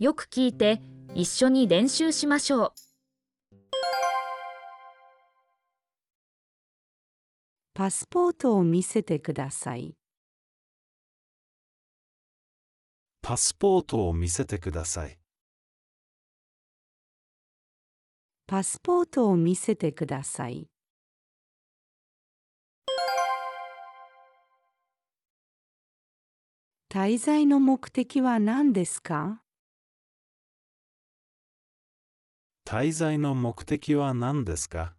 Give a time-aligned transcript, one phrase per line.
[0.00, 0.82] よく聞いて
[1.14, 2.72] 一緒に練習しましょう。
[7.74, 9.94] パスポートを見せてください。
[13.22, 15.16] パスポートを見せてください。
[18.48, 20.66] パスポートを見せてください。
[26.90, 29.43] 滞在の目的は何ですか？
[32.66, 34.94] 滞在の目的は何ですか？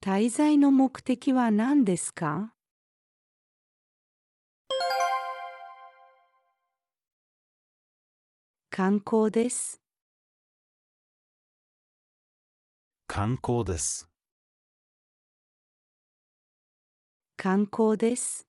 [0.00, 2.54] 滞在の目的は何ですか？
[8.70, 9.82] 観光です。
[13.08, 14.08] 観光です。
[17.36, 18.46] 観光です。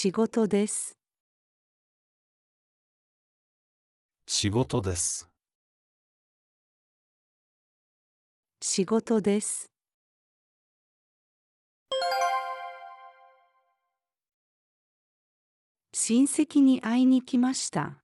[0.00, 0.96] 仕事です。
[4.28, 5.28] 仕事です。
[8.62, 9.72] 仕事です。
[15.92, 17.98] 親戚に会いに来ました。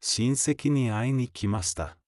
[0.00, 1.98] 親戚に会いに来ました。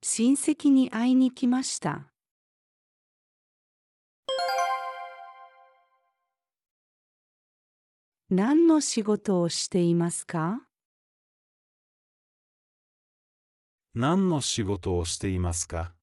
[0.00, 2.13] 親戚に会いに来ました。
[8.36, 10.62] 何の仕事をしていますか？
[13.94, 15.94] 何の仕事をしていますか？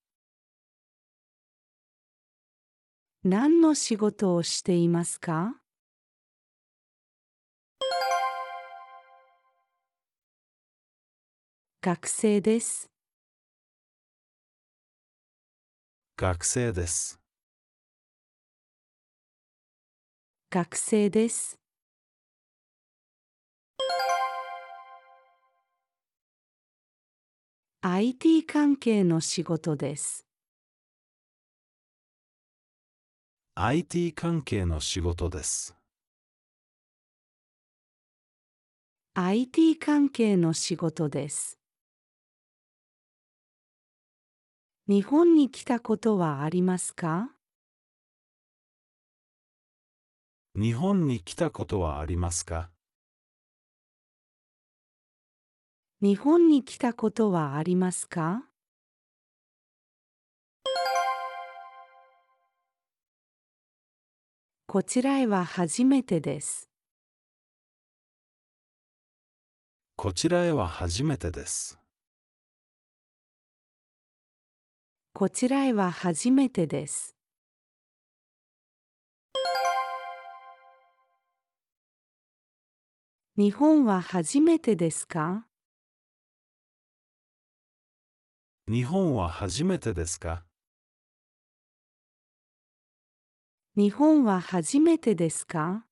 [3.26, 5.58] 何の仕事をしていますか？
[11.82, 12.90] 学生です。
[16.16, 17.20] 学生です。
[20.50, 21.61] 学生です。
[27.84, 30.28] IT 関係の仕事です。
[33.56, 35.76] IT 関係の仕事です。
[39.16, 41.58] IT 関係の仕事です。
[44.88, 47.32] 日本に来たことはありますか？
[50.56, 52.70] 日本に来たことはありますか？
[56.04, 58.44] 日本に来たことはありますか？
[64.66, 66.72] こちらへは初めてです。
[69.96, 71.78] こちらへは初めてです。
[75.14, 77.16] こちらへは初めてです。
[83.38, 85.46] 日本は初めてですか？
[88.72, 90.46] 日本は初めてですか？
[93.76, 95.86] 日本は初めてですか？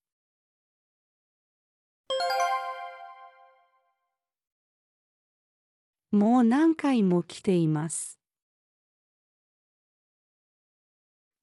[6.11, 8.17] もう何回も来ています。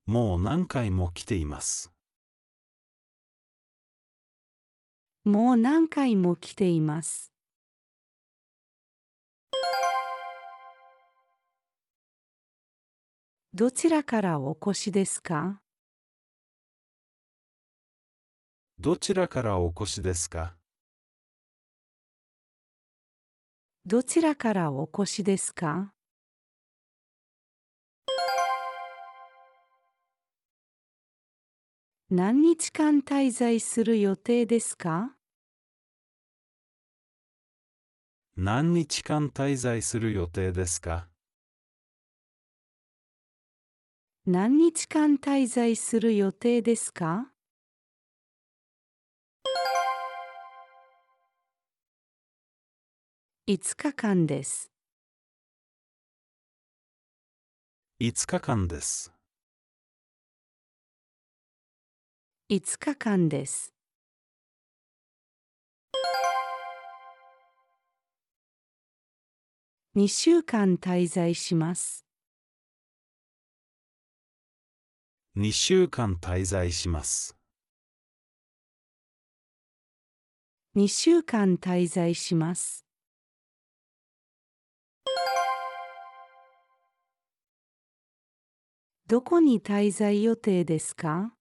[0.07, 1.93] もう何回も来ています。
[5.23, 7.31] もう何回も来ています。
[13.59, 15.62] どちらからお越しですか？
[18.78, 20.55] どちらからお越しですか？
[23.87, 25.95] どちらからお越しですか？
[32.11, 35.16] 何日間滞在する予定ですか？
[38.37, 41.09] 何日間滞在する予定ですか？
[44.28, 47.31] 何日間滞在する予定ですか
[53.47, 54.73] ？5日間です。
[58.01, 59.13] ?5 日間です。
[62.51, 63.72] 5日間です。
[69.95, 72.06] 2週間滞在します。
[75.38, 77.36] 2週間滞在します。
[80.74, 82.86] 2週間滞在します。
[89.06, 91.34] どこに滞在予定ですか？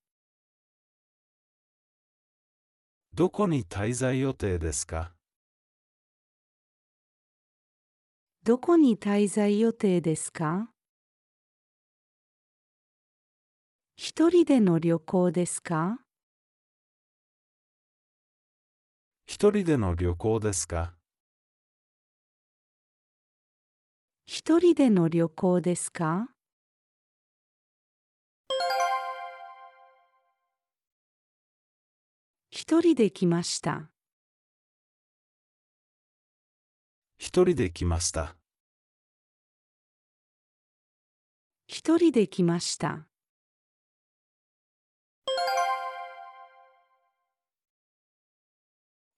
[3.13, 5.13] どこに滞在予定ですか？
[8.44, 10.75] どこに滞在予定ですか？
[13.97, 16.00] 一人での旅行ですか？
[19.25, 20.94] 一人での旅行ですか？
[24.25, 26.27] 一人での旅行ですか？
[32.51, 33.89] 一人で来ました。
[37.18, 38.36] 一人で来ました。
[41.68, 43.07] 一人で来ました。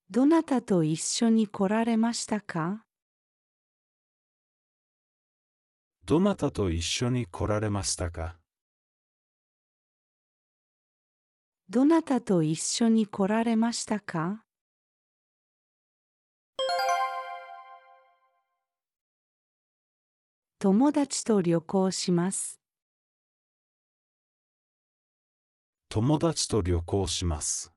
[0.10, 2.84] どなたと一緒に来られましたか？
[6.06, 8.38] どなたと一緒に来られましたか？
[11.70, 14.44] どなたと一緒に来られましたか？
[20.60, 22.62] 友達と旅行します。
[26.00, 27.74] 友達と旅行します。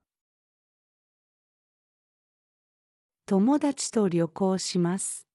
[3.25, 5.27] 友達と旅行します。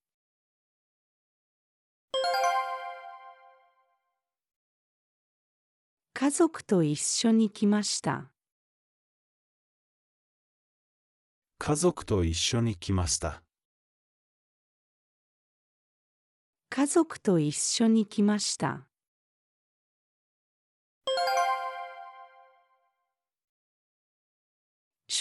[6.14, 8.30] 家族と一緒に来ました。
[11.58, 13.42] 家族と一緒に来ました。
[16.70, 18.86] 家族と一緒に来ました。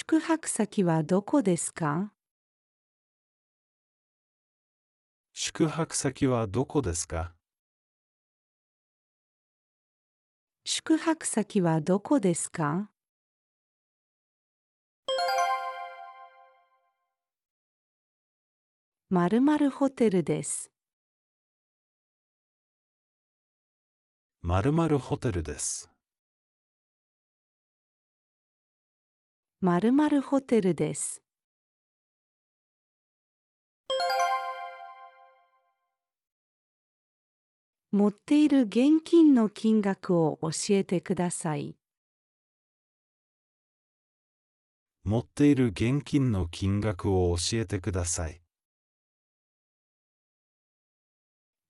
[0.07, 2.13] 宿泊先はどこですか？
[5.33, 7.33] 宿泊先はどこですか？
[10.67, 12.91] 宿泊先はどこですか？
[19.09, 20.71] 〇〇ホテルです。
[24.43, 25.94] 〇〇ホテルです。
[29.67, 31.23] 〇〇ホテルです。
[37.91, 41.79] 持っている現金の金額を教えてください。
[45.03, 48.43] 持っている現金の金額を教えてください。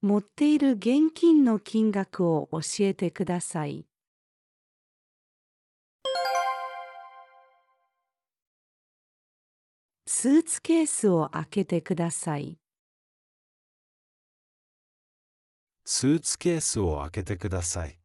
[0.03, 3.87] 持っている現金の金額を教えてください。
[10.25, 12.57] スーツケースを開けてください。
[15.85, 17.99] スーツケースを開けてください。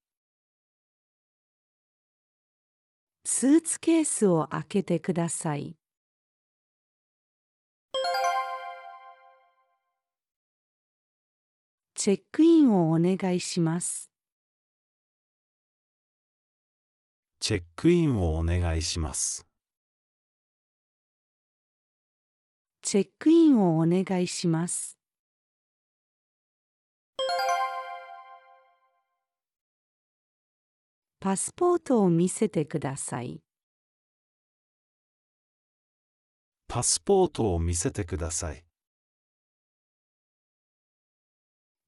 [3.23, 5.77] スーツケースを開けてください。
[11.93, 14.11] チェックインをお願いします。
[17.39, 19.48] チェックインをお願いします。
[22.91, 24.97] チェックインをお願いします。
[31.19, 33.43] パスポートを見せてください。
[36.67, 38.65] パスポートを見せてください。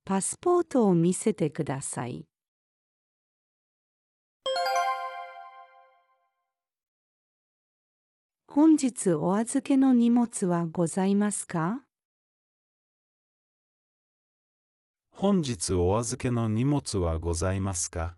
[0.05, 2.30] パスポートを見せてください。
[8.53, 11.83] 本日お預けの荷物はございますか？
[15.09, 18.17] 本日お預けの荷物はございますか？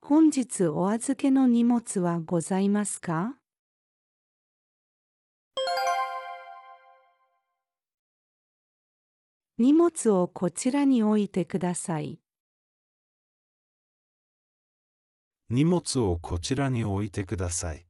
[0.00, 3.34] 本日お預けの荷物はございますか？
[9.58, 12.23] 荷物をこちらに置いてください。
[15.50, 17.86] 荷物をこちらに置いてください。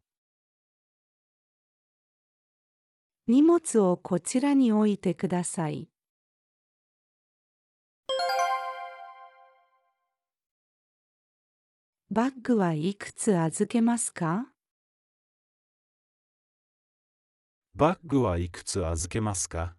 [3.29, 5.89] 荷物をこちらに置いてください。
[12.11, 14.49] バッグはいくつ預けますか？
[17.77, 19.77] バッグはいくつ預けますか？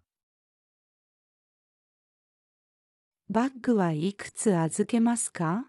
[3.28, 5.66] バッグはいくつ預けますか？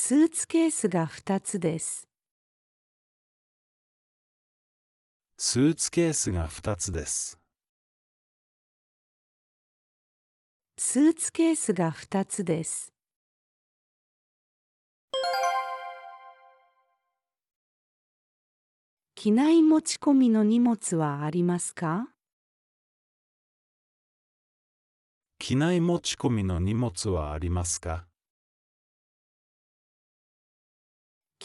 [0.00, 2.06] スーツケースが2つです。
[5.36, 7.36] スーツケースが2つです。
[10.78, 12.92] スーツケースが2つです。
[19.16, 22.06] 機内持ち込みの荷物はありますか？
[25.40, 28.07] 機内持ち込みの荷物はありますか？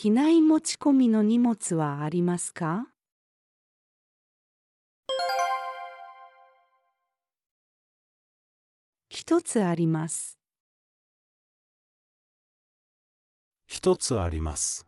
[0.03, 2.89] 機内持ち込みの荷物はありますか？
[9.07, 10.37] 一つあります。
[13.65, 14.85] 一つあります。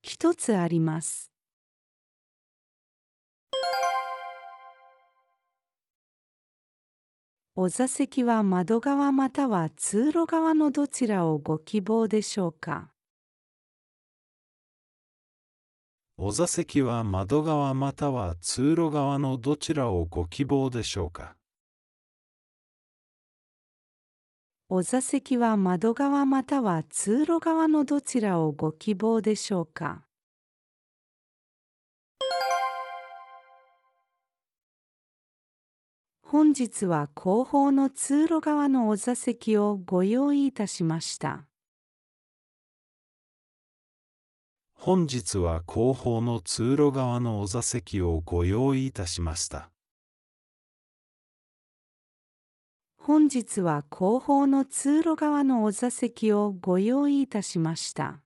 [0.00, 1.30] 一つあります。
[7.56, 12.90] お座席は窓側または通路側のどちらをご希望でしょうか？
[16.16, 21.36] お座席は窓側または通路側のどちらをご希望でしょうか？
[24.68, 30.02] お座席は窓側または通路側のどちらをご希望でしょうか？
[36.36, 41.44] 本日は後方の通路側のお座席をご用意いたしました。
[44.72, 49.70] 本日は後方の通路側のお座席をご用意いたしました。
[52.96, 58.18] 本日は後方の通路側のお座席をご用意いたしました。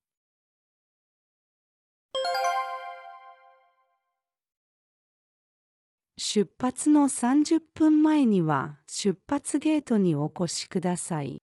[6.20, 11.40] 出発の30分前には出発ゲートにお越しください。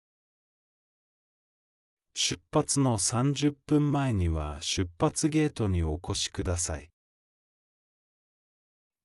[2.14, 6.90] 出発の30分前には出発ゲートにお越しください。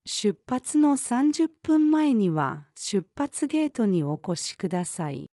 [0.05, 5.27] 出発の30分前には出発ゲートにお越しください。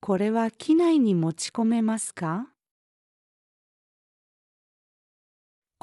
[0.00, 2.53] これは機内に持ち込めますか？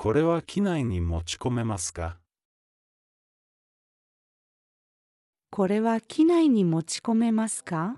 [0.03, 2.17] これは機内に持ち込めますか？
[5.51, 7.97] これは機内に持ち込めますか？